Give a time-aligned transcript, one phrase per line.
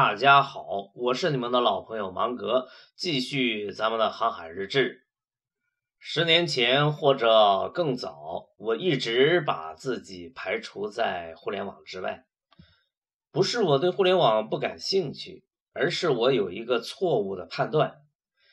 [0.00, 5.08] 大家好，我是你们的老朋友芒格，继续咱们的航海日志。
[5.98, 12.26] 十年前或者更早，我一直把自己排除在互联网之外，
[13.32, 17.96] 不是我对互联网不感兴趣，而是我有一个错误的判断，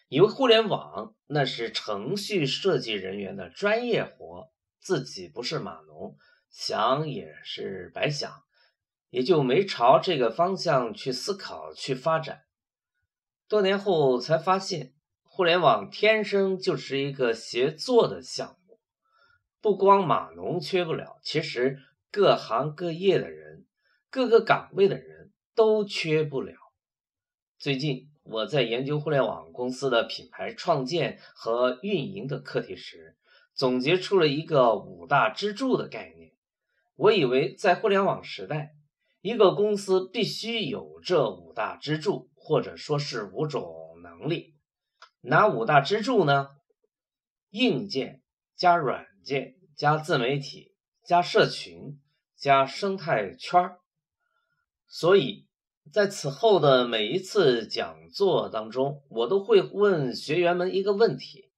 [0.07, 4.49] 以为互联网那是程序设计人员的专业活，
[4.79, 6.17] 自己不是码农，
[6.49, 8.31] 想也是白想。
[9.09, 12.43] 也就没朝这个方向去思考、去发展。
[13.47, 18.79] 多年后才发现，互联网天生就是一个协作的项目，
[19.61, 21.79] 不光码农缺不了，其实
[22.11, 23.65] 各行各业的人、
[24.09, 26.55] 各个岗位的人都缺不了。
[27.57, 33.15] 最近我在研究互联网公司的品牌创建和运营的课题时，
[33.53, 36.33] 总结出了一个五大支柱的概念。
[36.95, 38.74] 我以为在互联网时代，
[39.25, 44.53] 一个公司必须有这五大支柱，或者说是五种能力。
[45.21, 46.49] 哪五大支柱呢？
[47.49, 48.21] 硬件
[48.55, 51.99] 加软件加自媒体加社群
[52.37, 53.71] 加生态圈。
[54.87, 55.47] 所以
[55.91, 61.49] 在此后的每一次讲座当中，我都会问学员们一个问题：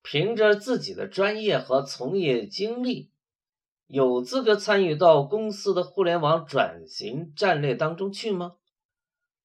[0.00, 3.10] 凭着自己的专业和从业经历。
[3.86, 8.56] 有资格参与到公司的互联网转型战略当中去吗？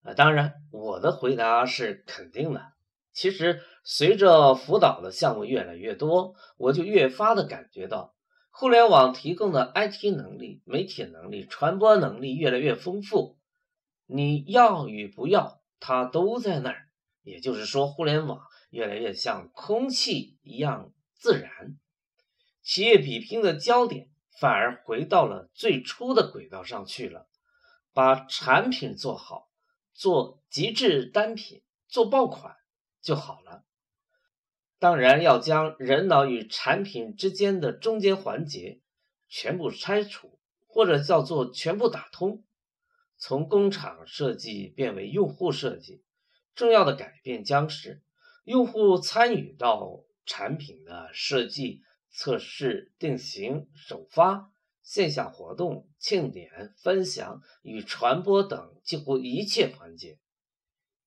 [0.02, 2.72] 啊，当然，我的回答是肯定的。
[3.12, 8.16] 其实，随着辅导的项目越来越多，我就越发的感觉到，
[8.50, 13.38] 互联网提供的 IT 能力、媒体能力、传播能力越来越丰富。
[14.06, 16.88] 你要与不要，它都在那儿。
[17.24, 18.40] 也就是说，互联网
[18.70, 21.78] 越来越像空气一样自然。
[22.64, 24.08] 企业比拼的焦点。
[24.40, 27.28] 反而回到了最初的轨道上去了，
[27.92, 29.50] 把产品做好，
[29.94, 32.56] 做极致单品，做爆款
[33.02, 33.66] 就好了。
[34.78, 38.80] 当然要将人脑与产品之间的中间环节
[39.28, 42.46] 全部拆除，或者叫做全部打通，
[43.18, 46.02] 从工厂设计变为用户设计。
[46.56, 48.02] 重要的改变将是
[48.46, 51.82] 用户参与到产品的设计。
[52.12, 60.20] 测试、定型、首发、线下活动、庆典、分享与传播等几乎一切环节，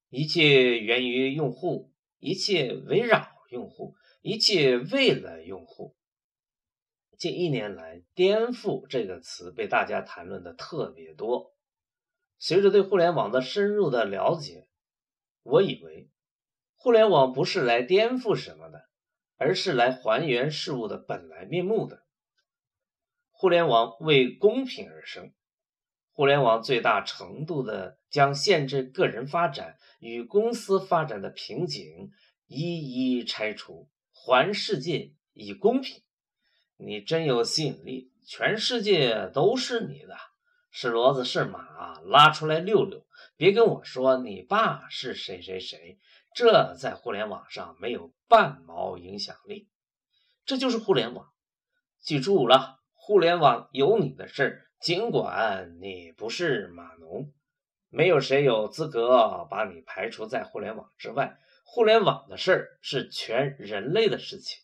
[0.09, 5.97] 一切源于用户，一切围绕用户，一切为了用户。
[7.19, 11.55] 近一年来，“颠覆”这个词被大家谈论的特别多。
[12.39, 14.67] 随着对互联网的深入的了解，
[15.45, 16.11] 我以为
[16.75, 18.89] 互联网不是来颠覆什么的。
[19.37, 22.03] 而是来还原事物的本来面目的。
[23.31, 25.33] 互联网为公平而生，
[26.13, 32.13] 互联网最大程度的将限制个人发展与公司发展的瓶颈
[32.47, 36.03] 一一拆除，还世界以公平。
[36.77, 40.17] 你真有吸引力，全世界都是你的，
[40.71, 43.05] 是骡子是马，拉出来溜溜。
[43.37, 45.99] 别跟我说你爸是谁谁谁。
[46.35, 49.69] 这在互联网上没有半毛影响力，
[50.45, 51.29] 这就是互联网。
[52.01, 57.33] 记住了，互联网有你的事儿，尽管你不是码农，
[57.91, 61.39] 没有谁有资格把你排除在互联网之外。
[61.65, 64.59] 互联网的事儿是全人类的事情。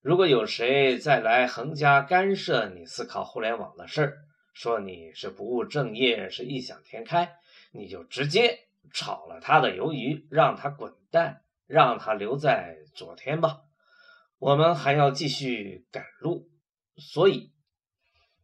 [0.00, 4.18] 如果有谁再来横加干涉你思考互联网的事儿，
[4.52, 7.36] 说你是不务正业，是异想天开，
[7.72, 8.68] 你就直接。
[8.92, 13.60] 炒了他的鱿鱼，让他滚蛋，让他留在昨天吧。
[14.38, 16.48] 我们还要继续赶路，
[16.96, 17.52] 所以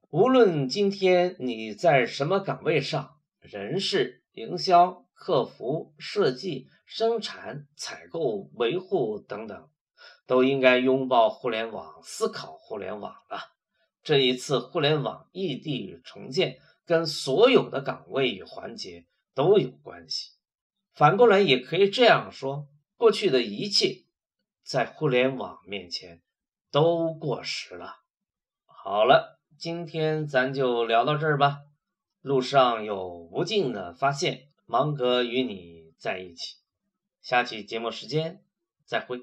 [0.09, 9.69] 无论今天你在什么岗位上，人事、营销、客服、设计、生产、采购、维护等等，
[10.27, 13.39] 都应该拥抱互联网，思考互联网了。
[14.03, 16.57] 这一次互联网异地重建，
[16.87, 19.07] 跟所有的岗位与环节。
[19.33, 20.33] 都有关系。
[21.01, 22.69] 反过来也可以这样说：
[22.99, 24.05] 过去的一切，
[24.63, 26.21] 在互联网面前
[26.71, 28.03] 都过时了。
[28.67, 31.61] 好了，今天咱就聊到这儿吧。
[32.21, 36.57] 路上有无尽的发现，芒格与你在一起。
[37.23, 38.45] 下期节目时间
[38.85, 39.21] 再会。